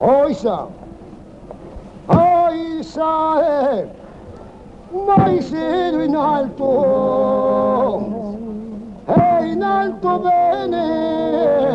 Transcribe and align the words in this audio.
Oisa, 0.00 0.68
oisa, 2.06 3.42
eh, 3.42 3.88
mai 4.92 5.42
siedo 5.42 6.02
in 6.02 6.14
alto, 6.14 6.64
e 9.06 9.46
in 9.50 9.60
alto 9.60 10.18
bene, 10.20 11.66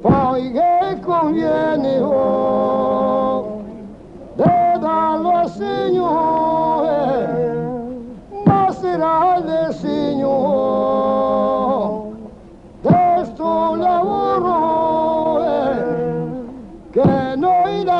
poi 0.00 0.50
che 0.50 0.98
conviene, 1.02 2.00
oh, 2.00 2.83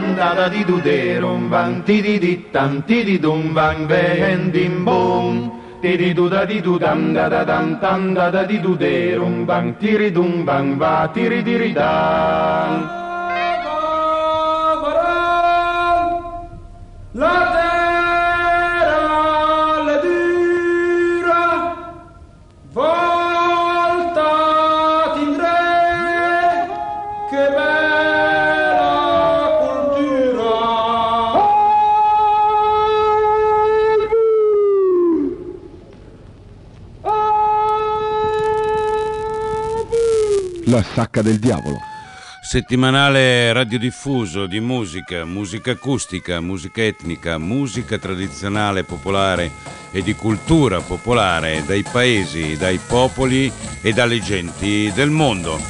Tam 0.00 0.16
da 0.16 0.34
da 0.34 0.48
di 0.48 0.64
du 0.64 0.80
de 0.80 1.18
rum 1.20 1.50
bang 1.50 1.82
ti 1.84 2.00
di 2.00 2.18
di 2.18 2.50
tam 2.50 2.82
ti 2.88 3.04
di 3.04 3.18
dum 3.18 3.52
bang 3.52 3.86
ven 3.86 4.50
dim 4.50 4.82
bum. 4.82 5.34
Ti 5.82 5.96
di 5.98 6.14
du 6.14 6.26
da 6.26 6.46
di 6.46 6.62
du 6.62 6.78
dam 6.78 7.12
da 7.12 7.28
da 7.28 7.44
dam 7.44 7.78
tam 7.82 8.14
da 8.14 8.30
da 8.30 8.42
di 8.44 8.58
du 8.60 8.76
de 8.76 9.14
rum 9.16 9.44
bang 9.44 9.76
ti 9.76 9.98
ri 9.98 10.10
dum 10.10 10.46
bang 10.46 10.78
va 10.78 11.06
ti 11.12 11.28
ri 11.28 11.42
di 11.42 11.56
ri 11.58 11.72
dam. 11.74 12.88
La 17.12 17.49
sacca 40.92 41.22
del 41.22 41.38
diavolo. 41.38 41.78
Settimanale 42.42 43.52
radiodiffuso 43.52 44.46
di 44.46 44.60
musica, 44.60 45.24
musica 45.24 45.72
acustica, 45.72 46.40
musica 46.40 46.82
etnica, 46.82 47.38
musica 47.38 47.98
tradizionale 47.98 48.82
popolare 48.82 49.50
e 49.92 50.02
di 50.02 50.14
cultura 50.14 50.80
popolare 50.80 51.62
dai 51.66 51.84
paesi, 51.84 52.56
dai 52.56 52.78
popoli 52.78 53.52
e 53.82 53.92
dalle 53.92 54.20
genti 54.20 54.90
del 54.94 55.10
mondo. 55.10 55.60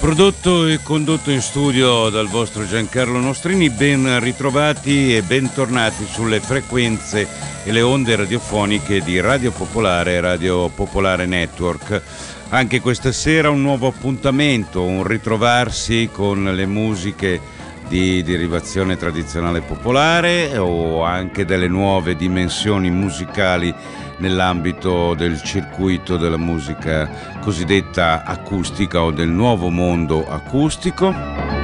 Prodotto 0.00 0.66
e 0.66 0.80
condotto 0.82 1.30
in 1.30 1.42
studio 1.42 2.08
dal 2.08 2.26
vostro 2.26 2.66
Giancarlo 2.66 3.18
Nostrini, 3.18 3.70
ben 3.70 4.18
ritrovati 4.18 5.14
e 5.14 5.22
bentornati 5.22 6.06
sulle 6.06 6.40
frequenze 6.40 7.49
e 7.70 7.72
le 7.72 7.82
onde 7.82 8.16
radiofoniche 8.16 9.00
di 9.00 9.20
Radio 9.20 9.52
Popolare 9.52 10.14
e 10.14 10.20
Radio 10.20 10.68
Popolare 10.70 11.24
Network. 11.24 12.02
Anche 12.48 12.80
questa 12.80 13.12
sera 13.12 13.48
un 13.48 13.62
nuovo 13.62 13.86
appuntamento, 13.86 14.82
un 14.82 15.04
ritrovarsi 15.04 16.08
con 16.12 16.42
le 16.42 16.66
musiche 16.66 17.40
di 17.86 18.24
derivazione 18.24 18.96
tradizionale 18.96 19.60
popolare 19.60 20.58
o 20.58 21.04
anche 21.04 21.44
delle 21.44 21.68
nuove 21.68 22.16
dimensioni 22.16 22.90
musicali 22.90 23.72
nell'ambito 24.18 25.14
del 25.14 25.40
circuito 25.40 26.16
della 26.16 26.38
musica 26.38 27.38
cosiddetta 27.40 28.24
acustica 28.24 29.02
o 29.02 29.12
del 29.12 29.28
nuovo 29.28 29.70
mondo 29.70 30.28
acustico. 30.28 31.59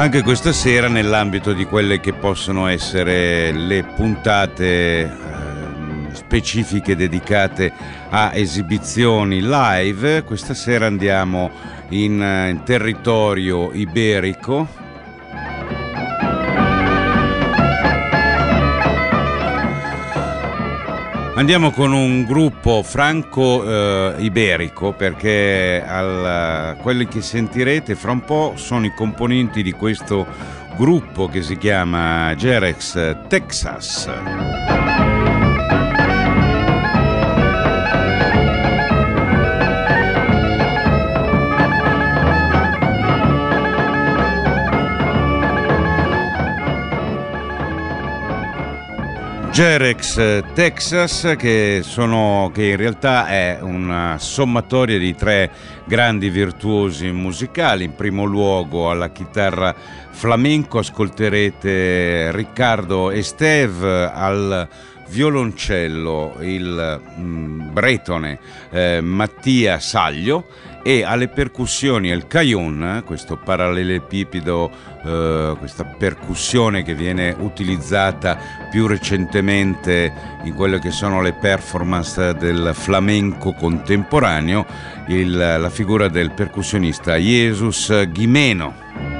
Anche 0.00 0.22
questa 0.22 0.52
sera 0.52 0.88
nell'ambito 0.88 1.52
di 1.52 1.66
quelle 1.66 2.00
che 2.00 2.14
possono 2.14 2.68
essere 2.68 3.52
le 3.52 3.84
puntate 3.84 5.02
ehm, 5.02 6.10
specifiche 6.12 6.96
dedicate 6.96 7.70
a 8.08 8.30
esibizioni 8.32 9.42
live, 9.42 10.22
questa 10.24 10.54
sera 10.54 10.86
andiamo 10.86 11.50
in, 11.90 12.22
eh, 12.22 12.48
in 12.48 12.62
territorio 12.62 13.72
iberico 13.74 14.79
Andiamo 21.40 21.70
con 21.70 21.94
un 21.94 22.26
gruppo 22.26 22.82
franco-iberico 22.82 24.92
perché 24.92 25.82
al- 25.82 26.76
quelli 26.82 27.08
che 27.08 27.22
sentirete 27.22 27.94
fra 27.94 28.10
un 28.10 28.20
po' 28.20 28.52
sono 28.56 28.84
i 28.84 28.92
componenti 28.94 29.62
di 29.62 29.72
questo 29.72 30.26
gruppo 30.76 31.28
che 31.28 31.40
si 31.40 31.56
chiama 31.56 32.34
Jerex 32.34 33.16
Texas. 33.26 34.69
Jerex 49.60 50.16
eh, 50.16 50.42
Texas 50.54 51.34
che, 51.36 51.80
sono, 51.84 52.50
che 52.50 52.68
in 52.68 52.76
realtà 52.76 53.26
è 53.26 53.58
una 53.60 54.16
sommatoria 54.18 54.96
di 54.96 55.14
tre 55.14 55.50
grandi 55.84 56.30
virtuosi 56.30 57.10
musicali. 57.10 57.84
In 57.84 57.94
primo 57.94 58.24
luogo 58.24 58.90
alla 58.90 59.10
chitarra 59.10 59.74
flamenco 60.12 60.78
ascolterete 60.78 62.32
Riccardo 62.32 63.10
Esteve 63.10 64.10
al 64.10 64.66
violoncello 65.08 66.36
il 66.40 67.00
mm, 67.18 67.72
bretone 67.72 68.38
eh, 68.70 69.02
Mattia 69.02 69.78
Saglio 69.78 70.46
e 70.82 71.04
alle 71.04 71.28
percussioni 71.28 72.08
il 72.08 72.26
cajon, 72.26 73.02
questo 73.04 73.36
parallelepipedo, 73.36 74.70
eh, 75.04 75.54
questa 75.58 75.84
percussione 75.84 76.82
che 76.82 76.94
viene 76.94 77.34
utilizzata 77.38 78.38
più 78.70 78.86
recentemente 78.86 80.12
in 80.44 80.54
quelle 80.54 80.78
che 80.78 80.90
sono 80.90 81.20
le 81.22 81.32
performance 81.32 82.34
del 82.34 82.70
flamenco 82.74 83.52
contemporaneo, 83.52 84.64
il- 85.08 85.36
la 85.36 85.70
figura 85.70 86.08
del 86.08 86.32
percussionista 86.32 87.16
Jesus 87.16 88.06
Ghimeno. 88.10 89.19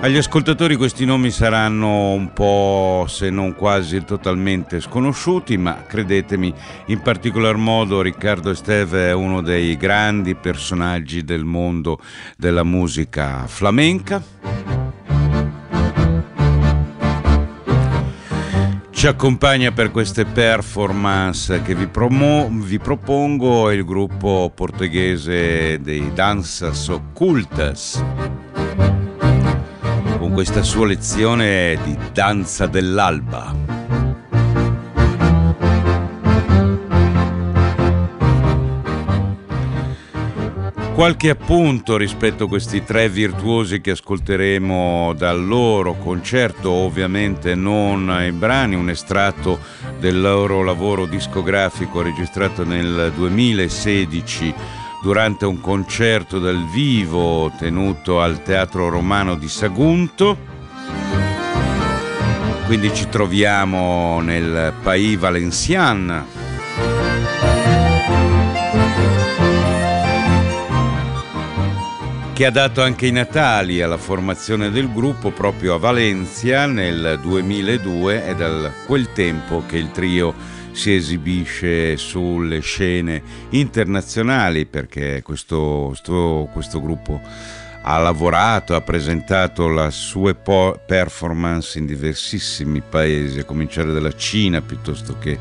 Agli 0.00 0.16
ascoltatori 0.16 0.76
questi 0.76 1.04
nomi 1.04 1.32
saranno 1.32 2.12
un 2.12 2.32
po', 2.32 3.06
se 3.08 3.30
non 3.30 3.56
quasi 3.56 4.04
totalmente 4.04 4.80
sconosciuti, 4.80 5.56
ma 5.56 5.82
credetemi, 5.82 6.54
in 6.86 7.00
particolar 7.00 7.56
modo 7.56 8.00
Riccardo 8.00 8.50
Esteve 8.50 9.08
è 9.08 9.12
uno 9.12 9.42
dei 9.42 9.76
grandi 9.76 10.36
personaggi 10.36 11.24
del 11.24 11.44
mondo 11.44 11.98
della 12.36 12.62
musica 12.62 13.44
flamenca. 13.48 14.22
Ci 18.90 19.06
accompagna 19.08 19.72
per 19.72 19.90
queste 19.90 20.24
performance 20.24 21.60
che 21.62 21.74
vi, 21.74 21.88
promo- 21.88 22.48
vi 22.50 22.78
propongo 22.78 23.72
il 23.72 23.84
gruppo 23.84 24.50
portoghese 24.54 25.80
dei 25.80 26.12
Danças 26.14 26.86
Occultas 26.86 28.02
questa 30.38 30.62
sua 30.62 30.86
lezione 30.86 31.76
di 31.82 31.98
danza 32.12 32.68
dell'alba. 32.68 33.52
Qualche 40.94 41.30
appunto 41.30 41.96
rispetto 41.96 42.44
a 42.44 42.48
questi 42.48 42.84
tre 42.84 43.08
virtuosi 43.08 43.80
che 43.80 43.90
ascolteremo 43.90 45.12
dal 45.18 45.44
loro 45.44 45.94
concerto, 45.94 46.70
ovviamente 46.70 47.56
non 47.56 48.08
i 48.24 48.30
brani, 48.30 48.76
un 48.76 48.90
estratto 48.90 49.58
del 49.98 50.20
loro 50.20 50.62
lavoro 50.62 51.06
discografico 51.06 52.00
registrato 52.00 52.64
nel 52.64 53.12
2016 53.12 54.54
durante 55.00 55.46
un 55.46 55.60
concerto 55.60 56.38
dal 56.38 56.66
vivo 56.66 57.52
tenuto 57.58 58.20
al 58.20 58.42
Teatro 58.42 58.88
Romano 58.88 59.36
di 59.36 59.48
Sagunto. 59.48 60.36
Quindi 62.66 62.92
ci 62.92 63.08
troviamo 63.08 64.20
nel 64.20 64.74
Pays 64.82 65.18
Valencian, 65.18 66.26
che 72.34 72.46
ha 72.46 72.50
dato 72.50 72.82
anche 72.82 73.06
i 73.06 73.10
Natali 73.10 73.80
alla 73.80 73.96
formazione 73.96 74.70
del 74.70 74.92
gruppo 74.92 75.30
proprio 75.30 75.74
a 75.74 75.78
Valencia 75.78 76.66
nel 76.66 77.18
2002 77.22 78.26
è 78.26 78.34
da 78.34 78.70
quel 78.86 79.12
tempo 79.12 79.64
che 79.66 79.76
il 79.76 79.90
trio 79.90 80.34
si 80.78 80.94
esibisce 80.94 81.96
sulle 81.96 82.60
scene 82.60 83.20
internazionali 83.50 84.64
perché 84.64 85.22
questo, 85.22 85.86
questo, 85.88 86.48
questo 86.52 86.80
gruppo 86.80 87.20
ha 87.82 87.98
lavorato, 87.98 88.76
ha 88.76 88.80
presentato 88.80 89.66
la 89.66 89.90
sue 89.90 90.36
performance 90.36 91.80
in 91.80 91.86
diversissimi 91.86 92.80
paesi, 92.80 93.40
a 93.40 93.44
cominciare 93.44 93.92
dalla 93.92 94.14
Cina 94.14 94.60
piuttosto 94.60 95.18
che 95.18 95.36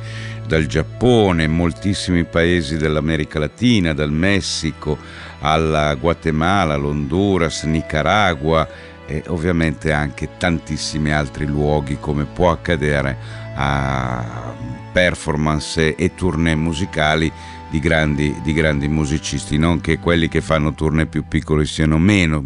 dal 0.48 0.66
Giappone, 0.66 1.46
moltissimi 1.46 2.24
paesi 2.24 2.78
dell'America 2.78 3.38
Latina, 3.38 3.94
dal 3.94 4.12
Messico 4.12 4.98
alla 5.42 5.94
Guatemala, 5.94 6.76
l'Honduras, 6.76 7.62
Nicaragua 7.64 8.68
e 9.08 9.24
ovviamente 9.28 9.92
anche 9.92 10.38
tantissimi 10.38 11.12
altri 11.12 11.46
luoghi 11.46 11.98
come 12.00 12.26
può 12.26 12.52
accadere 12.52 13.18
a 13.56 14.54
performance 14.92 15.96
e 15.96 16.14
tournée 16.14 16.56
musicali 16.56 17.32
di 17.70 17.80
grandi, 17.80 18.36
di 18.44 18.54
grandi, 18.54 18.88
musicisti, 18.88 19.58
non 19.58 19.82
che 19.82 20.00
quelli 20.00 20.28
che 20.28 20.42
fanno 20.42 20.74
tournée 20.74 21.06
più 21.06 21.26
piccoli 21.28 21.66
siano 21.66 21.98
meno, 21.98 22.44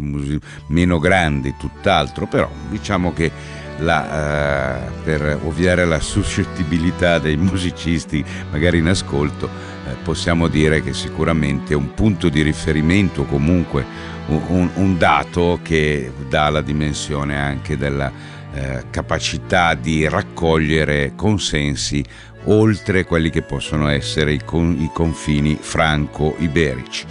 meno 0.66 0.98
grandi, 0.98 1.54
tutt'altro, 1.56 2.26
però 2.26 2.50
diciamo 2.68 3.12
che 3.12 3.30
la, 3.78 4.86
eh, 4.86 4.90
per 5.04 5.40
ovviare 5.44 5.82
alla 5.82 6.00
suscettibilità 6.00 7.18
dei 7.18 7.36
musicisti 7.36 8.24
magari 8.50 8.78
in 8.78 8.88
ascolto, 8.88 9.48
eh, 9.48 9.94
possiamo 10.02 10.48
dire 10.48 10.82
che 10.82 10.92
sicuramente 10.92 11.74
un 11.74 11.94
punto 11.94 12.28
di 12.28 12.42
riferimento, 12.42 13.24
comunque 13.24 14.10
un, 14.48 14.70
un 14.74 14.98
dato 14.98 15.60
che 15.62 16.12
dà 16.28 16.48
la 16.48 16.60
dimensione 16.60 17.38
anche 17.38 17.76
della 17.76 18.10
eh, 18.54 18.84
capacità 18.90 19.74
di 19.74 20.08
raccogliere 20.08 21.12
consensi 21.16 22.04
oltre 22.44 23.04
quelli 23.04 23.30
che 23.30 23.42
possono 23.42 23.88
essere 23.88 24.32
i, 24.32 24.42
con, 24.44 24.76
i 24.78 24.90
confini 24.92 25.56
franco-iberici. 25.60 27.06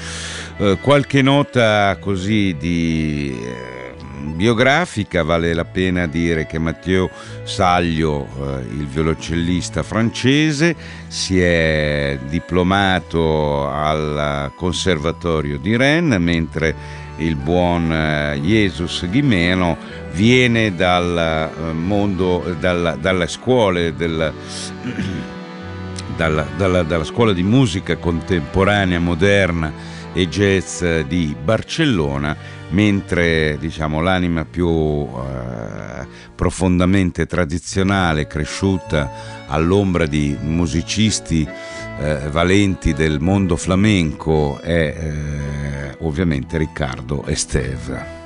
Eh, 0.58 0.78
qualche 0.82 1.22
nota 1.22 1.98
così 2.00 2.56
di 2.60 3.36
eh, 3.42 3.96
biografica 4.36 5.24
vale 5.24 5.54
la 5.54 5.66
pena 5.66 6.06
dire 6.06 6.46
che 6.46 6.60
Matteo 6.60 7.10
Saglio, 7.44 8.28
eh, 8.28 8.62
il 8.62 8.86
violoncellista 8.88 9.84
francese, 9.84 10.76
si 11.08 11.42
è 11.42 12.20
diplomato 12.28 13.68
al 13.68 14.52
Conservatorio 14.56 15.58
di 15.58 15.76
Rennes, 15.76 16.20
mentre 16.20 16.76
il 17.22 17.36
buon 17.36 17.92
eh, 17.92 18.40
Jesus 18.42 19.08
Ghimeno 19.10 19.78
viene 20.14 20.76
dal 20.76 21.18
eh, 21.18 21.74
mondo, 21.74 22.56
dalla, 22.60 22.96
dalle 22.96 23.28
scuole 23.28 23.96
del, 23.96 24.34
dalla, 26.16 26.46
dalla, 26.58 26.84
dalla 26.84 27.04
scuola 27.04 27.34
di 27.34 27.44
musica 27.44 27.98
contemporanea, 27.98 29.00
moderna 29.00 29.72
e 30.14 30.28
jazz 30.28 30.84
di 31.08 31.36
Barcellona 31.42 32.36
mentre 32.72 33.58
diciamo, 33.60 34.02
l'anima 34.02 34.46
più 34.46 34.70
eh, 34.70 36.08
profondamente 36.36 37.26
tradizionale, 37.26 38.28
cresciuta 38.28 39.46
all'ombra 39.48 40.06
di 40.06 40.38
musicisti 40.40 41.48
eh, 42.02 42.30
valenti 42.30 42.94
del 42.94 43.20
mondo 43.20 43.56
flamenco, 43.56 44.60
è 44.60 44.96
eh, 44.98 45.96
ovviamente 46.00 46.58
Riccardo 46.58 47.26
Esteve. 47.28 48.20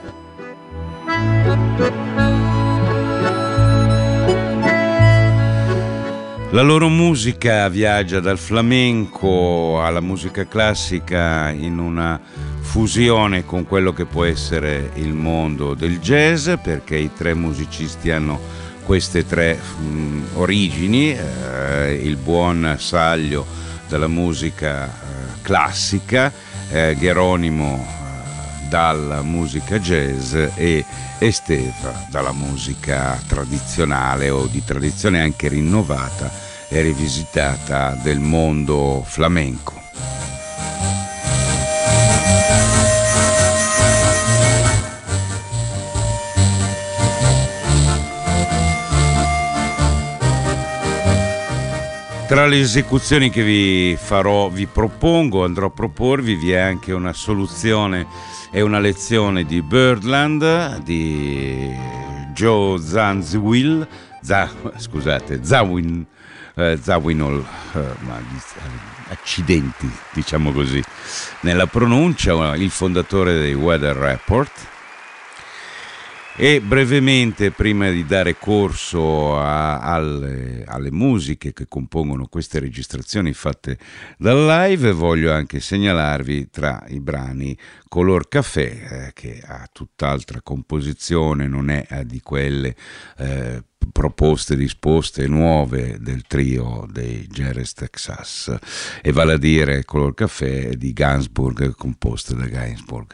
La 6.51 6.61
loro 6.61 6.87
musica 6.87 7.67
viaggia 7.67 8.21
dal 8.21 8.37
flamenco 8.37 9.83
alla 9.83 9.99
musica 9.99 10.47
classica 10.47 11.49
in 11.49 11.79
una 11.79 12.17
fusione 12.61 13.43
con 13.43 13.65
quello 13.65 13.91
che 13.91 14.05
può 14.05 14.23
essere 14.23 14.91
il 14.93 15.11
mondo 15.11 15.73
del 15.73 15.99
jazz, 15.99 16.49
perché 16.63 16.95
i 16.95 17.11
tre 17.13 17.33
musicisti 17.33 18.09
hanno 18.09 18.39
queste 18.85 19.25
tre 19.25 19.57
mh, 19.57 20.21
origini, 20.35 21.11
eh, 21.11 21.99
il 22.01 22.15
buon 22.15 22.75
Saglio 22.79 23.63
dalla 23.95 24.07
musica 24.07 24.87
eh, 24.87 25.41
classica, 25.41 26.29
eh, 26.69 26.97
Geronimo 26.99 27.87
eh, 27.87 28.67
dalla 28.67 29.21
musica 29.21 29.79
jazz 29.79 30.33
e 30.33 30.83
Esteva 31.17 32.05
dalla 32.09 32.33
musica 32.33 33.17
tradizionale 33.25 34.29
o 34.29 34.47
di 34.47 34.61
tradizione 34.65 35.21
anche 35.21 35.47
rinnovata 35.47 36.29
e 36.67 36.81
rivisitata 36.81 37.97
del 38.03 38.19
mondo 38.19 39.01
flamenco. 39.05 39.81
Tra 52.27 52.47
le 52.47 52.59
esecuzioni 52.59 53.29
che 53.29 53.43
vi 53.43 53.95
farò, 53.97 54.49
vi 54.49 54.65
propongo, 54.65 55.43
andrò 55.43 55.67
a 55.67 55.69
proporvi, 55.69 56.33
vi 56.33 56.53
è 56.53 56.57
anche 56.57 56.91
una 56.91 57.13
soluzione 57.13 58.07
e 58.51 58.61
una 58.61 58.79
lezione 58.79 59.43
di 59.43 59.61
Birdland 59.61 60.77
di 60.79 61.71
Joe 62.33 62.79
Zanzwill, 62.81 63.87
Z, 64.23 64.49
scusate, 64.77 65.43
Zawin, 65.43 66.03
eh, 66.55 66.79
Zawinol, 66.81 67.45
eh, 67.73 67.79
ma, 67.99 68.17
eh, 68.17 69.11
accidenti, 69.11 69.87
diciamo 70.11 70.51
così, 70.51 70.83
nella 71.41 71.67
pronuncia, 71.67 72.55
il 72.55 72.71
fondatore 72.71 73.35
dei 73.35 73.53
Weather 73.53 73.95
Report 73.95 74.51
e 76.37 76.59
brevemente, 76.59 77.51
prima 77.51 77.89
di 77.89 78.05
dare 78.05 78.37
corso 78.37 79.39
a, 79.39 79.79
alle, 79.79 80.65
alle, 80.67 80.91
musiche 80.91 81.53
che 81.53 81.67
compongono 81.69 82.27
queste 82.27 82.59
registrazioni 82.59 83.31
fatte 83.31 83.77
dal 84.17 84.45
live, 84.45 84.91
voglio 84.91 85.31
anche 85.31 85.61
segnalarvi 85.61 86.49
tra 86.49 86.83
i 86.87 86.99
brani 86.99 87.57
Color 87.87 88.27
Café, 88.27 89.07
eh, 89.07 89.11
che 89.13 89.41
ha 89.45 89.65
tutt'altra 89.71 90.41
composizione, 90.41 91.47
non 91.47 91.69
è 91.69 91.85
eh, 91.89 92.05
di 92.05 92.19
quelle 92.19 92.75
eh, 93.17 93.63
proposte 93.91 94.55
disposte 94.55 95.27
nuove 95.27 95.97
del 95.99 96.23
trio 96.27 96.87
dei 96.91 97.27
Jerez 97.27 97.73
Texas. 97.73 98.55
E 99.01 99.11
vale 99.11 99.33
a 99.33 99.37
dire 99.37 99.85
Color 99.85 100.13
Café 100.13 100.75
di 100.77 100.93
Gainsbourg 100.93 101.75
composte 101.75 102.35
da 102.35 102.45
Gainsbourg. 102.45 103.13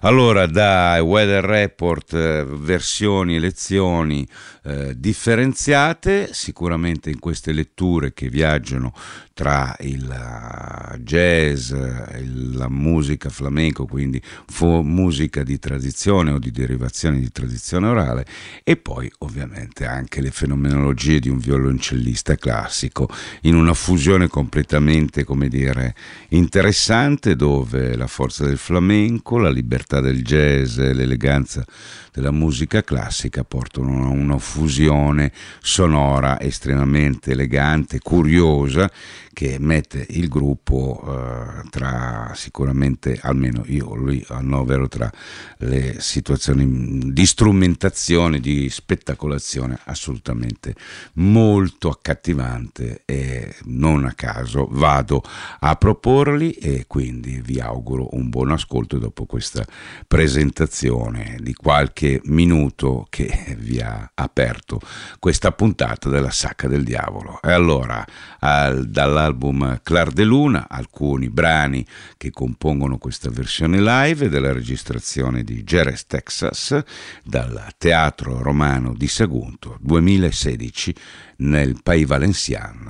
Allora 0.00 0.46
da 0.46 1.00
Weather 1.02 1.44
Report 1.44 2.12
eh, 2.14 2.44
versioni 2.44 3.36
e 3.36 3.40
lezioni 3.40 4.26
eh, 4.64 4.94
differenziate 4.96 6.32
sicuramente 6.32 7.10
in 7.10 7.18
queste 7.18 7.52
letture 7.52 8.12
che 8.12 8.28
viaggiano 8.28 8.92
tra 9.34 9.74
il 9.80 10.04
uh, 10.04 10.96
jazz, 10.98 11.70
il, 11.70 12.52
la 12.54 12.68
musica 12.68 13.30
flamenco, 13.30 13.86
quindi 13.86 14.22
musica 14.60 15.42
di 15.42 15.58
tradizione 15.58 16.32
o 16.32 16.38
di 16.38 16.50
derivazione 16.50 17.18
di 17.18 17.30
tradizione 17.32 17.88
orale 17.88 18.26
e 18.62 18.76
poi 18.76 19.10
ovviamente 19.18 19.86
anche 19.86 20.01
anche 20.02 20.20
le 20.20 20.32
fenomenologie 20.32 21.20
di 21.20 21.28
un 21.28 21.38
violoncellista 21.38 22.34
classico 22.34 23.08
in 23.42 23.54
una 23.54 23.72
fusione 23.72 24.26
completamente, 24.26 25.22
come 25.22 25.48
dire, 25.48 25.94
interessante 26.30 27.36
dove 27.36 27.96
la 27.96 28.08
forza 28.08 28.44
del 28.44 28.58
flamenco, 28.58 29.38
la 29.38 29.50
libertà 29.50 30.00
del 30.00 30.22
jazz, 30.22 30.78
l'eleganza 30.78 31.64
della 32.12 32.32
musica 32.32 32.82
classica 32.82 33.44
portano 33.44 34.04
a 34.04 34.08
una 34.08 34.38
fusione 34.38 35.32
sonora 35.60 36.40
estremamente 36.40 37.30
elegante, 37.30 38.00
curiosa, 38.00 38.90
che 39.32 39.56
mette 39.58 40.04
il 40.10 40.28
gruppo 40.28 41.02
eh, 41.06 41.68
tra 41.70 42.32
sicuramente, 42.34 43.18
almeno 43.22 43.62
io 43.66 43.94
lui 43.94 44.22
annovero 44.28 44.88
tra 44.88 45.10
le 45.58 45.96
situazioni 46.00 47.12
di 47.12 47.24
strumentazione, 47.24 48.40
di 48.40 48.68
spettacolazione 48.68 49.78
assolutamente 49.92 50.74
molto 51.14 51.88
accattivante 51.88 53.02
e 53.04 53.54
non 53.64 54.04
a 54.04 54.12
caso 54.12 54.68
vado 54.70 55.22
a 55.60 55.76
proporli 55.76 56.52
e 56.52 56.84
quindi 56.86 57.40
vi 57.42 57.60
auguro 57.60 58.08
un 58.16 58.28
buon 58.28 58.50
ascolto 58.50 58.98
dopo 58.98 59.26
questa 59.26 59.64
presentazione 60.06 61.38
di 61.40 61.54
qualche 61.54 62.20
minuto 62.24 63.06
che 63.08 63.56
vi 63.58 63.80
ha 63.80 64.10
aperto 64.14 64.80
questa 65.18 65.52
puntata 65.52 66.08
della 66.08 66.30
Sacca 66.30 66.68
del 66.68 66.84
Diavolo. 66.84 67.40
E 67.42 67.52
allora, 67.52 68.04
al, 68.40 68.88
dall'album 68.88 69.80
Clar 69.82 70.10
de 70.10 70.24
Luna, 70.24 70.66
alcuni 70.68 71.30
brani 71.30 71.86
che 72.16 72.30
compongono 72.30 72.98
questa 72.98 73.30
versione 73.30 73.80
live 73.80 74.28
della 74.28 74.52
registrazione 74.52 75.42
di 75.42 75.62
Jerez, 75.62 76.06
Texas, 76.06 76.82
dal 77.22 77.66
Teatro 77.78 78.42
Romano 78.42 78.94
di 78.94 79.06
Sagunto 79.06 79.76
2016 79.82 80.94
nel 81.36 81.76
Pays 81.82 82.06
Valencian. 82.06 82.86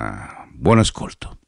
Buon 0.52 0.78
ascolto. 0.78 1.41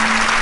Gracias. 0.00 0.39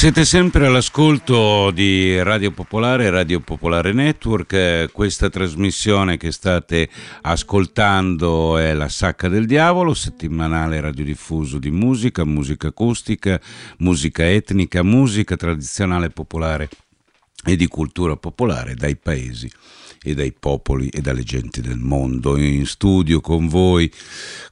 Siete 0.00 0.24
sempre 0.24 0.64
all'ascolto 0.64 1.70
di 1.70 2.22
Radio 2.22 2.52
Popolare, 2.52 3.10
Radio 3.10 3.40
Popolare 3.40 3.92
Network. 3.92 4.90
Questa 4.92 5.28
trasmissione 5.28 6.16
che 6.16 6.32
state 6.32 6.88
ascoltando 7.20 8.56
è 8.56 8.72
La 8.72 8.88
Sacca 8.88 9.28
del 9.28 9.44
Diavolo, 9.44 9.92
settimanale 9.92 10.80
radiodiffuso 10.80 11.58
di 11.58 11.70
musica, 11.70 12.24
musica 12.24 12.68
acustica, 12.68 13.38
musica 13.80 14.26
etnica, 14.26 14.82
musica 14.82 15.36
tradizionale 15.36 16.08
popolare 16.08 16.70
e 17.44 17.56
di 17.56 17.66
cultura 17.66 18.16
popolare 18.16 18.76
dai 18.76 18.96
paesi 18.96 19.52
e 20.02 20.14
dai 20.14 20.32
popoli 20.32 20.88
e 20.88 21.02
dalle 21.02 21.22
genti 21.22 21.60
del 21.60 21.76
mondo. 21.76 22.38
In 22.38 22.64
studio 22.64 23.20
con 23.20 23.48
voi, 23.48 23.92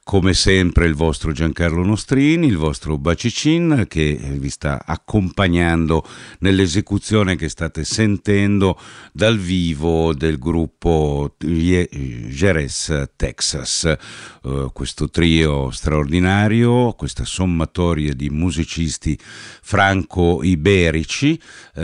come 0.03 0.33
sempre, 0.33 0.85
il 0.85 0.93
vostro 0.93 1.31
Giancarlo 1.31 1.83
Nostrini, 1.83 2.45
il 2.45 2.57
vostro 2.57 2.97
Bacicin, 2.97 3.85
che 3.87 4.17
vi 4.37 4.49
sta 4.49 4.83
accompagnando 4.85 6.05
nell'esecuzione 6.39 7.35
che 7.35 7.49
state 7.49 7.83
sentendo 7.83 8.79
dal 9.11 9.39
vivo 9.39 10.13
del 10.13 10.37
gruppo 10.37 11.35
Jerez 11.39 13.09
Texas. 13.15 13.95
Uh, 14.41 14.71
questo 14.71 15.09
trio 15.09 15.71
straordinario, 15.71 16.93
questa 16.93 17.25
sommatoria 17.25 18.13
di 18.13 18.29
musicisti 18.29 19.17
franco-iberici, 19.19 21.39
uh, 21.75 21.81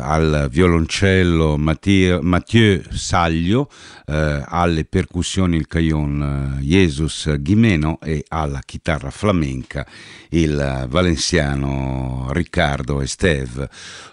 al 0.00 0.48
violoncello 0.50 1.56
Mathieu, 1.56 2.20
Mathieu 2.20 2.82
Saglio, 3.06 3.70
eh, 4.06 4.42
alle 4.44 4.84
percussioni 4.84 5.56
il 5.56 5.68
Caillon 5.68 6.58
eh, 6.58 6.62
Jesus 6.62 7.36
Ghimeno 7.38 8.00
e 8.02 8.24
alla 8.26 8.60
chitarra 8.64 9.10
flamenca 9.10 9.86
il 10.30 10.86
valenziano 10.88 12.28
Riccardo 12.30 13.00
Esteve. 13.00 13.68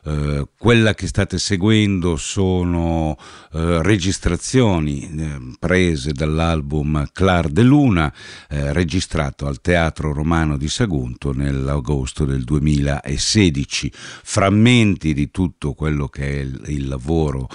Eh, 0.06 0.47
quella 0.58 0.93
che 0.93 1.08
state 1.08 1.38
seguendo 1.38 2.15
sono 2.17 3.17
eh, 3.53 3.82
registrazioni 3.82 5.10
eh, 5.17 5.56
prese 5.60 6.12
dall'album 6.12 7.08
Clar 7.12 7.49
de 7.49 7.63
Luna, 7.63 8.13
eh, 8.49 8.73
registrato 8.73 9.47
al 9.47 9.62
Teatro 9.62 10.13
Romano 10.13 10.58
di 10.58 10.67
Sagunto 10.67 11.34
nell'agosto 11.34 12.25
del 12.25 12.43
2016. 12.43 13.91
Frammenti 13.93 15.13
di 15.13 15.32
tutto 15.32 15.73
quello 15.73 16.08
che 16.08 16.27
è 16.27 16.39
il, 16.41 16.62
il 16.67 16.88
lavoro 16.88 17.49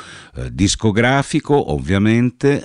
discografico, 0.51 1.28
ovviamente, 1.73 2.65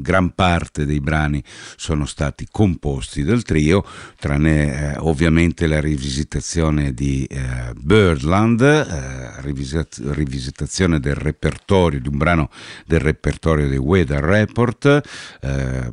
gran 0.00 0.30
parte 0.34 0.86
dei 0.86 1.00
brani 1.00 1.42
sono 1.76 2.06
stati 2.06 2.46
composti 2.50 3.22
dal 3.22 3.42
trio, 3.42 3.84
tranne 4.18 4.94
eh, 4.94 4.98
ovviamente 4.98 5.66
la 5.66 5.80
rivisitazione 5.80 6.92
di 6.94 7.24
eh, 7.24 7.72
Birdland, 7.76 8.60
eh, 8.60 9.40
rivisit- 9.42 10.00
rivisitazione 10.12 11.00
del 11.00 11.14
repertorio, 11.14 12.00
di 12.00 12.08
un 12.08 12.16
brano 12.16 12.50
del 12.86 13.00
repertorio 13.00 13.68
dei 13.68 13.78
Weather 13.78 14.22
Report, 14.22 15.00
eh, 15.40 15.90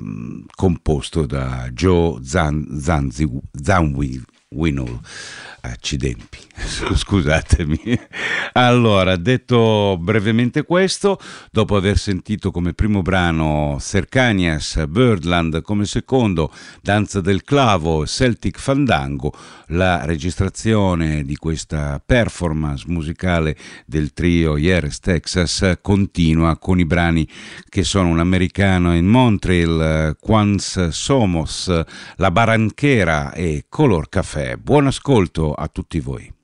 composto 0.56 1.26
da 1.26 1.70
Joe 1.74 2.20
Zan- 2.24 2.80
Zanzi- 2.80 3.30
Zanwi 3.62 4.24
Winnow. 4.50 5.02
Accidenti, 5.62 6.38
scusatemi. 6.94 7.80
Allora, 8.54 9.16
detto 9.16 9.98
brevemente 10.00 10.64
questo, 10.64 11.20
dopo 11.52 11.76
aver 11.76 11.98
sentito 11.98 12.52
come 12.52 12.74
primo 12.74 13.02
brano 13.02 13.78
Cercanias, 13.80 14.86
Birdland, 14.88 15.62
come 15.62 15.86
secondo 15.86 16.52
Danza 16.82 17.22
del 17.22 17.44
Clavo, 17.44 18.06
Celtic 18.06 18.60
Fandango, 18.60 19.34
la 19.68 20.06
registrazione 20.06 21.24
di 21.24 21.36
questa 21.36 22.02
performance 22.06 22.86
musicale 22.88 23.56
del 23.86 24.14
trio 24.14 24.58
Yeres 24.58 25.00
Texas 25.00 25.78
continua 25.82 26.58
con 26.58 26.80
i 26.80 26.86
brani 26.86 27.28
che 27.68 27.84
sono 27.84 28.10
un 28.10 28.20
americano 28.20 28.96
in 28.96 29.08
Montreal, 29.08 30.16
Quans 30.20 30.90
Somos, 30.90 31.84
La 32.18 32.32
Baranchera 32.32 33.34
e 33.34 33.66
Color 33.68 34.10
Café. 34.10 34.58
Buon 34.58 34.88
ascolto 34.88 35.47
a 35.54 35.68
tutti 35.68 36.00
voi. 36.00 36.37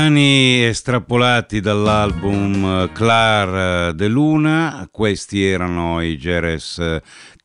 Brani 0.00 0.64
estrapolati 0.64 1.60
dall'album 1.60 2.90
Clar 2.94 3.92
de 3.92 4.08
Luna, 4.08 4.88
questi 4.90 5.44
erano 5.44 6.00
i 6.00 6.16
Jerez 6.16 6.78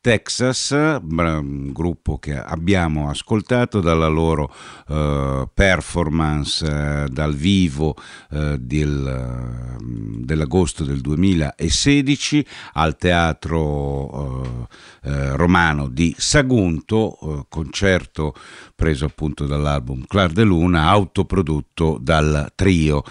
Texas, 0.06 0.70
un 0.70 1.72
gruppo 1.74 2.20
che 2.20 2.40
abbiamo 2.40 3.10
ascoltato 3.10 3.82
dalla 3.82 4.06
loro 4.06 4.54
uh, 4.90 5.50
performance 5.52 6.64
uh, 6.64 7.08
dal 7.08 7.34
vivo 7.34 7.96
uh, 8.30 8.56
del, 8.56 9.78
dell'agosto 10.20 10.84
del 10.84 11.02
2016 11.02 12.46
al 12.74 12.96
teatro 12.98 14.84
romano 15.02 15.88
di 15.88 16.16
Sagunto, 16.18 17.46
concerto 17.48 18.34
preso 18.74 19.06
appunto 19.06 19.46
dall'album 19.46 20.06
Clar 20.08 20.32
de 20.32 20.44
Luna, 20.44 20.88
autoprodotto 20.88 22.00
dal 22.02 22.52
trio. 22.56 23.04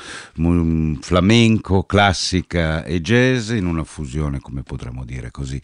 Flamenco, 1.00 1.84
classica 1.84 2.84
e 2.84 3.00
jazz 3.00 3.50
in 3.50 3.66
una 3.66 3.84
fusione, 3.84 4.40
come 4.40 4.62
potremmo 4.62 5.04
dire 5.04 5.30
così, 5.30 5.60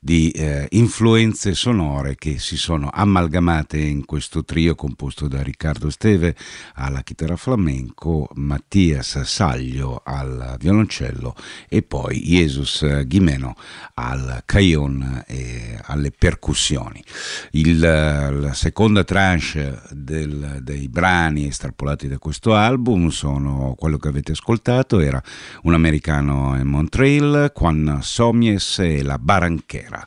di 0.00 0.32
eh, 0.66 0.76
influenze 0.76 1.54
sonore 1.54 2.16
che 2.16 2.38
si 2.38 2.56
sono 2.56 2.90
amalgamate 2.92 3.78
in 3.78 4.04
questo 4.04 4.44
trio 4.44 4.74
composto 4.74 5.28
da 5.28 5.42
Riccardo 5.42 5.90
Steve 5.90 6.34
alla 6.74 7.02
chitarra 7.02 7.36
flamenco, 7.36 8.28
Mattias 8.34 9.20
Saglio 9.22 10.02
al 10.04 10.56
violoncello 10.58 11.34
e 11.68 11.82
poi 11.82 12.20
Jesus 12.20 13.04
Ghimeno 13.04 13.54
al 13.94 14.42
cajon 14.44 15.24
e 15.26 15.78
alle 15.82 16.10
percussioni. 16.10 17.02
Il, 17.52 17.78
la 17.78 18.52
seconda 18.52 19.04
tranche 19.04 19.80
del, 19.90 20.58
dei 20.62 20.88
brani 20.88 21.46
estrapolati 21.46 22.08
da 22.08 22.18
questo 22.18 22.54
album 22.54 23.08
sono 23.08 23.74
quello 23.78 23.98
che 23.98 24.08
avete 24.08 24.32
ascoltato, 24.32 25.00
era 25.00 25.22
un 25.62 25.74
americano 25.74 26.56
in 26.56 26.66
Montreal, 26.66 27.52
Juan 27.54 28.00
Somies 28.02 28.78
e 28.78 29.02
la 29.02 29.18
Baranchera. 29.18 30.06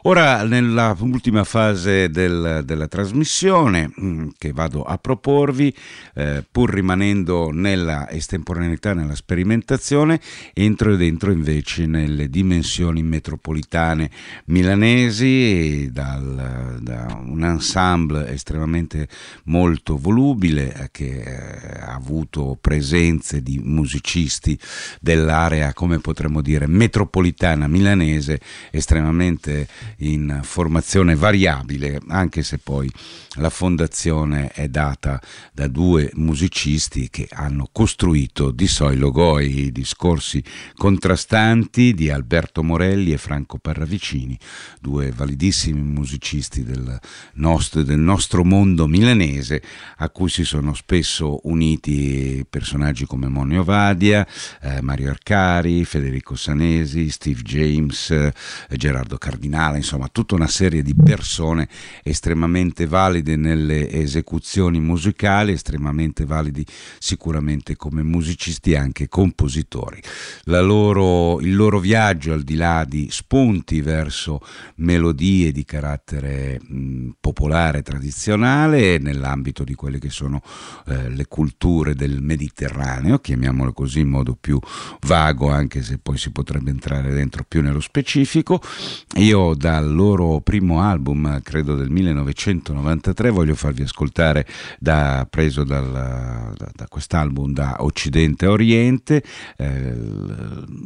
Ora, 0.05 0.43
nella 0.45 0.95
ultima 0.99 1.43
fase 1.43 2.09
del, 2.09 2.63
della 2.65 2.87
trasmissione 2.87 3.91
mm, 4.01 4.29
che 4.39 4.51
vado 4.51 4.81
a 4.81 4.97
proporvi, 4.97 5.71
eh, 6.15 6.43
pur 6.49 6.73
rimanendo 6.73 7.51
nella 7.51 8.09
estemporaneità, 8.09 8.95
nella 8.95 9.13
sperimentazione, 9.13 10.19
entro 10.53 10.95
dentro 10.95 11.31
invece 11.31 11.85
nelle 11.85 12.29
dimensioni 12.29 13.03
metropolitane 13.03 14.09
milanesi 14.45 15.91
dal, 15.91 16.79
da 16.81 17.21
un 17.23 17.43
ensemble 17.43 18.27
estremamente 18.31 19.07
molto 19.43 19.97
volubile 19.97 20.73
eh, 20.73 20.89
che 20.89 21.21
eh, 21.21 21.79
ha 21.79 21.93
avuto 21.93 22.57
presenze 22.59 23.43
di 23.43 23.61
musicisti 23.63 24.57
dell'area, 24.99 25.73
come 25.73 25.99
potremmo 25.99 26.41
dire, 26.41 26.65
metropolitana 26.65 27.67
milanese 27.67 28.39
estremamente 28.71 29.67
in 29.97 30.39
formazione 30.43 31.15
variabile, 31.15 31.99
anche 32.07 32.43
se 32.43 32.57
poi 32.57 32.89
la 33.35 33.49
fondazione 33.49 34.49
è 34.49 34.67
data 34.67 35.21
da 35.53 35.67
due 35.67 36.09
musicisti 36.15 37.09
che 37.09 37.27
hanno 37.31 37.69
costruito 37.71 38.51
di 38.51 38.67
Soi 38.67 38.97
Logoi 38.97 39.71
discorsi 39.71 40.43
contrastanti 40.75 41.93
di 41.93 42.09
Alberto 42.09 42.63
Morelli 42.63 43.13
e 43.13 43.17
Franco 43.17 43.57
Parravicini, 43.57 44.37
due 44.79 45.11
validissimi 45.11 45.81
musicisti 45.81 46.63
del 46.63 46.99
nostro, 47.35 47.83
del 47.83 47.99
nostro 47.99 48.43
mondo 48.43 48.87
milanese 48.87 49.61
a 49.97 50.09
cui 50.09 50.29
si 50.29 50.43
sono 50.43 50.73
spesso 50.73 51.39
uniti 51.43 52.45
personaggi 52.49 53.05
come 53.05 53.27
Monio 53.27 53.63
Vadia, 53.63 54.27
eh, 54.61 54.81
Mario 54.81 55.09
Arcari, 55.11 55.85
Federico 55.85 56.35
Sanesi, 56.35 57.09
Steve 57.09 57.41
James, 57.41 58.09
eh, 58.11 58.33
Gerardo 58.75 59.17
Cardinale, 59.17 59.80
insomma 59.81 60.07
tutta 60.11 60.35
una 60.35 60.47
serie 60.47 60.81
di 60.81 60.95
persone 60.95 61.67
estremamente 62.03 62.85
valide 62.85 63.35
nelle 63.35 63.89
esecuzioni 63.91 64.79
musicali, 64.79 65.51
estremamente 65.51 66.25
validi 66.25 66.65
sicuramente 66.99 67.75
come 67.75 68.03
musicisti 68.03 68.71
e 68.71 68.77
anche 68.77 69.07
compositori. 69.07 70.01
Loro, 70.45 71.39
il 71.41 71.55
loro 71.55 71.79
viaggio 71.79 72.33
al 72.33 72.43
di 72.43 72.55
là 72.55 72.85
di 72.87 73.07
spunti 73.09 73.81
verso 73.81 74.39
melodie 74.75 75.51
di 75.51 75.65
carattere 75.65 76.59
mh, 76.61 77.09
popolare 77.19 77.81
tradizionale 77.81 78.97
nell'ambito 78.97 79.63
di 79.63 79.73
quelle 79.73 79.99
che 79.99 80.09
sono 80.09 80.41
eh, 80.87 81.09
le 81.09 81.25
culture 81.27 81.95
del 81.95 82.21
Mediterraneo, 82.21 83.19
chiamiamolo 83.19 83.73
così 83.73 83.99
in 83.99 84.09
modo 84.09 84.37
più 84.39 84.59
vago, 85.01 85.49
anche 85.49 85.81
se 85.81 85.97
poi 85.97 86.17
si 86.17 86.31
potrebbe 86.31 86.69
entrare 86.69 87.11
dentro 87.13 87.43
più 87.47 87.61
nello 87.61 87.79
specifico. 87.79 88.61
Io 89.15 89.55
dal 89.71 89.89
loro 89.89 90.41
primo 90.41 90.81
album, 90.81 91.39
credo 91.41 91.77
del 91.77 91.89
1993, 91.89 93.29
voglio 93.29 93.55
farvi 93.55 93.83
ascoltare, 93.83 94.45
da, 94.77 95.25
preso 95.29 95.63
dal, 95.63 95.89
da, 96.57 96.69
da 96.73 96.87
quest'album 96.89 97.53
da 97.53 97.77
Occidente 97.79 98.47
a 98.47 98.49
Oriente, 98.49 99.23
eh, 99.55 99.95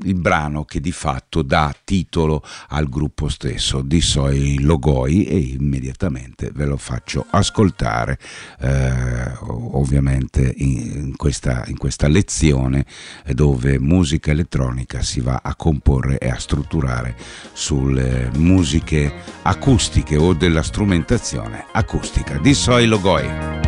il 0.03 0.15
brano 0.19 0.65
che 0.65 0.79
di 0.81 0.91
fatto 0.91 1.41
dà 1.41 1.73
titolo 1.83 2.43
al 2.69 2.87
gruppo 2.87 3.27
stesso, 3.27 3.81
di 3.81 4.01
Soi 4.01 4.61
Logoi, 4.61 5.25
e 5.25 5.37
immediatamente 5.37 6.51
ve 6.53 6.65
lo 6.65 6.77
faccio 6.77 7.25
ascoltare, 7.31 8.19
eh, 8.59 9.33
ovviamente 9.39 10.53
in, 10.57 11.07
in, 11.07 11.15
questa, 11.15 11.63
in 11.65 11.77
questa 11.77 12.07
lezione 12.07 12.85
dove 13.33 13.79
musica 13.79 14.29
elettronica 14.29 15.01
si 15.01 15.21
va 15.21 15.39
a 15.43 15.55
comporre 15.55 16.19
e 16.19 16.29
a 16.29 16.37
strutturare 16.37 17.15
sulle 17.51 18.29
musiche 18.35 18.74
acustiche 19.43 20.17
o 20.17 20.33
della 20.33 20.63
strumentazione 20.63 21.65
acustica 21.71 22.37
di 22.37 22.53
Soi 22.53 22.85
Logoi. 22.85 23.64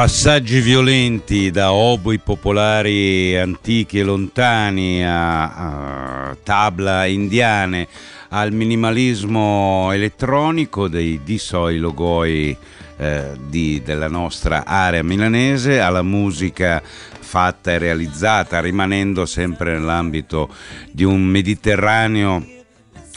Passaggi 0.00 0.62
violenti 0.62 1.50
da 1.50 1.74
oboi 1.74 2.18
popolari 2.18 3.36
antichi 3.36 3.98
e 3.98 4.02
lontani 4.02 5.04
a, 5.04 6.28
a 6.30 6.36
tabla 6.42 7.04
indiane 7.04 7.86
al 8.30 8.50
minimalismo 8.50 9.90
elettronico 9.92 10.88
dei 10.88 11.20
Dissoi 11.22 11.76
Logoi 11.76 12.56
eh, 12.96 13.32
di, 13.46 13.82
della 13.84 14.08
nostra 14.08 14.64
area 14.64 15.02
milanese 15.02 15.80
alla 15.80 16.00
musica 16.00 16.82
fatta 16.82 17.72
e 17.72 17.76
realizzata 17.76 18.58
rimanendo 18.58 19.26
sempre 19.26 19.74
nell'ambito 19.74 20.48
di 20.90 21.04
un 21.04 21.22
Mediterraneo 21.24 22.59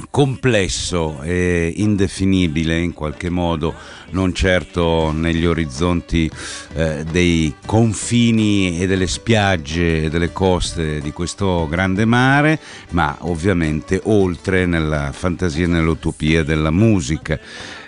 complesso 0.09 1.21
e 1.21 1.73
indefinibile 1.77 2.79
in 2.79 2.93
qualche 2.93 3.29
modo, 3.29 3.73
non 4.11 4.33
certo 4.33 5.11
negli 5.11 5.45
orizzonti 5.45 6.29
eh, 6.73 7.03
dei 7.09 7.53
confini 7.65 8.79
e 8.79 8.87
delle 8.87 9.07
spiagge 9.07 10.03
e 10.03 10.09
delle 10.09 10.31
coste 10.31 11.01
di 11.01 11.11
questo 11.11 11.67
grande 11.69 12.05
mare, 12.05 12.59
ma 12.91 13.15
ovviamente 13.21 13.99
oltre 14.03 14.65
nella 14.65 15.11
fantasia 15.11 15.65
e 15.65 15.67
nell'utopia 15.67 16.43
della 16.43 16.71
musica. 16.71 17.39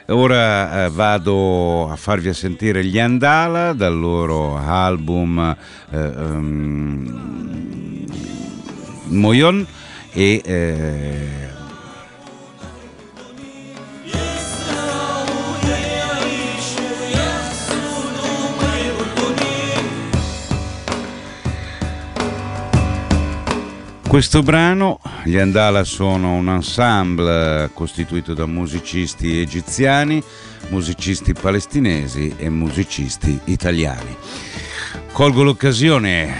Ora 0.07 0.85
eh, 0.85 0.89
vado 0.89 1.89
a 1.89 1.95
farvi 1.95 2.31
sentire 2.33 2.85
gli 2.85 2.99
Andala 2.99 3.73
dal 3.73 3.97
loro 3.97 4.55
album 4.55 5.55
eh, 5.89 5.97
um, 5.97 8.05
Moyon 9.07 9.65
e 10.13 10.41
Questo 24.15 24.43
brano, 24.43 25.01
gli 25.25 25.35
Andala 25.35 25.83
sono 25.83 26.35
un 26.35 26.47
ensemble 26.47 27.69
costituito 27.73 28.33
da 28.33 28.45
musicisti 28.45 29.41
egiziani, 29.41 30.23
musicisti 30.69 31.33
palestinesi 31.33 32.33
e 32.37 32.47
musicisti 32.47 33.37
italiani. 33.43 34.15
Colgo 35.11 35.43
l'occasione, 35.43 36.33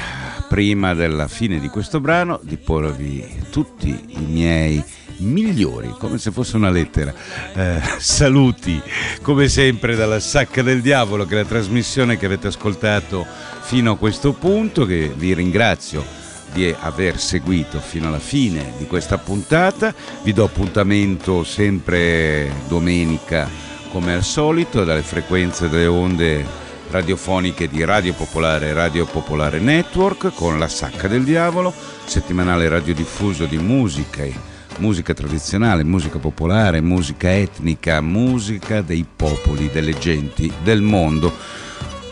prima 0.47 0.93
della 0.93 1.27
fine 1.27 1.59
di 1.59 1.67
questo 1.67 1.99
brano, 1.99 2.39
di 2.43 2.55
porvi 2.55 3.43
tutti 3.49 3.89
i 3.89 4.25
miei 4.25 4.81
migliori, 5.17 5.93
come 5.99 6.17
se 6.17 6.31
fosse 6.31 6.55
una 6.55 6.69
lettera. 6.69 7.13
Eh, 7.53 7.81
saluti, 7.97 8.81
come 9.21 9.49
sempre, 9.49 9.97
dalla 9.97 10.21
Sacca 10.21 10.61
del 10.61 10.79
Diavolo, 10.79 11.25
che 11.25 11.37
è 11.37 11.41
la 11.41 11.47
trasmissione 11.49 12.15
che 12.15 12.25
avete 12.25 12.47
ascoltato 12.47 13.25
fino 13.59 13.91
a 13.91 13.97
questo 13.97 14.31
punto, 14.31 14.85
che 14.85 15.11
vi 15.13 15.33
ringrazio 15.33 16.23
di 16.51 16.73
aver 16.79 17.19
seguito 17.19 17.79
fino 17.79 18.07
alla 18.07 18.19
fine 18.19 18.73
di 18.77 18.85
questa 18.85 19.17
puntata. 19.17 19.93
Vi 20.23 20.33
do 20.33 20.43
appuntamento 20.43 21.43
sempre 21.43 22.51
domenica 22.67 23.49
come 23.91 24.13
al 24.13 24.23
solito 24.23 24.83
dalle 24.83 25.01
frequenze 25.01 25.69
delle 25.69 25.87
onde 25.87 26.45
radiofoniche 26.89 27.67
di 27.67 27.83
Radio 27.83 28.13
Popolare 28.13 28.67
e 28.67 28.73
Radio 28.73 29.05
Popolare 29.05 29.59
Network 29.59 30.33
con 30.33 30.59
La 30.59 30.67
Sacca 30.67 31.07
del 31.07 31.23
Diavolo, 31.23 31.73
settimanale 32.05 32.67
radiodiffuso 32.67 33.45
di 33.45 33.57
musica, 33.57 34.23
musica 34.77 35.13
tradizionale, 35.13 35.83
musica 35.83 36.19
popolare, 36.19 36.81
musica 36.81 37.33
etnica, 37.33 38.01
musica 38.01 38.81
dei 38.81 39.05
popoli, 39.15 39.69
delle 39.69 39.97
genti 39.97 40.51
del 40.63 40.81
mondo 40.81 41.33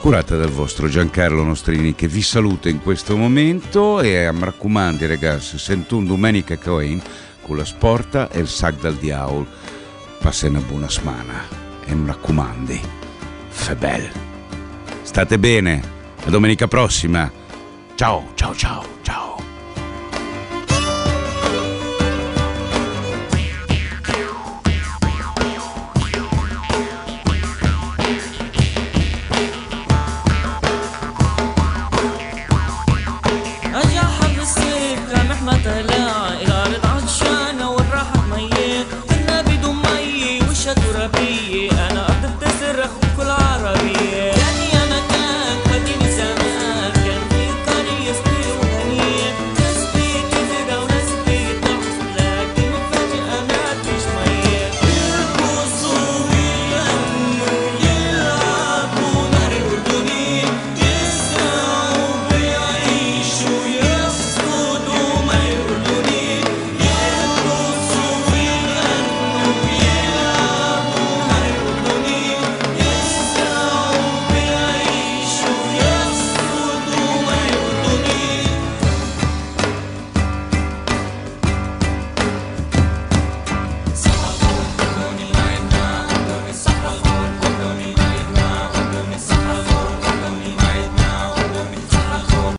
curata 0.03 0.35
dal 0.35 0.49
vostro 0.49 0.89
Giancarlo 0.89 1.43
Nostrini 1.43 1.95
che 1.95 2.09
vi 2.09 2.21
saluta 2.21 2.67
in 2.67 2.81
questo 2.81 3.15
momento 3.15 4.01
e 4.01 4.29
mi 4.33 4.43
raccomando 4.43 5.07
ragazzi, 5.07 5.57
sento 5.57 5.95
un 5.95 6.05
domenica 6.05 6.57
Coin 6.57 7.01
con 7.41 7.55
la 7.55 7.63
sporta 7.63 8.29
e 8.29 8.41
il 8.41 8.49
sac 8.49 8.81
dal 8.81 8.95
diavolo. 8.95 9.47
Passa 10.19 10.47
una 10.47 10.59
buona 10.59 10.89
smana 10.89 11.45
e 11.85 11.95
mi 11.95 12.05
raccomandi, 12.05 12.81
febel. 13.47 14.11
State 15.03 15.39
bene, 15.39 15.81
a 16.25 16.29
domenica 16.29 16.67
prossima. 16.67 17.31
Ciao, 17.95 18.31
ciao, 18.35 18.53
ciao, 18.53 18.83
ciao. 19.03 19.52